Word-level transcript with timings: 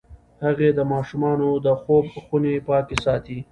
هغې 0.43 0.69
د 0.77 0.79
ماشومانو 0.93 1.49
د 1.65 1.67
خوب 1.81 2.05
خونې 2.25 2.55
پاکې 2.69 2.97
ساتي. 3.05 3.39